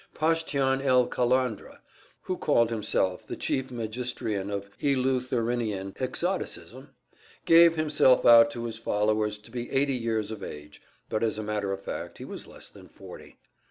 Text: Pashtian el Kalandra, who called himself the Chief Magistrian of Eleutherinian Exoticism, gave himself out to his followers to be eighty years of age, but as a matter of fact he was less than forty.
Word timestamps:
Pashtian 0.15 0.81
el 0.81 1.07
Kalandra, 1.07 1.77
who 2.23 2.35
called 2.35 2.71
himself 2.71 3.27
the 3.27 3.35
Chief 3.35 3.69
Magistrian 3.69 4.49
of 4.49 4.67
Eleutherinian 4.79 5.93
Exoticism, 5.99 6.95
gave 7.45 7.75
himself 7.75 8.25
out 8.25 8.49
to 8.49 8.63
his 8.65 8.79
followers 8.79 9.37
to 9.37 9.51
be 9.51 9.69
eighty 9.69 9.93
years 9.93 10.31
of 10.31 10.43
age, 10.43 10.81
but 11.07 11.21
as 11.21 11.37
a 11.37 11.43
matter 11.43 11.71
of 11.71 11.83
fact 11.83 12.17
he 12.17 12.25
was 12.25 12.47
less 12.47 12.67
than 12.67 12.87
forty. 12.87 13.37